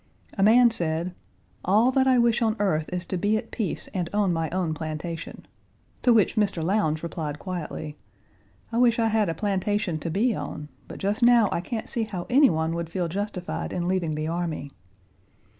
[0.35, 1.13] A man said,
[1.63, 4.73] "All that I wish on earth is to be at peace and on my own
[4.73, 5.45] plantation,"
[6.01, 6.63] to which Mr.
[6.63, 7.97] Lowndes replied quietly,
[8.71, 11.61] "I Page 113 wish I had a plantation to be on, but just now I
[11.61, 14.71] can't see how any one would feel justified in leaving the army."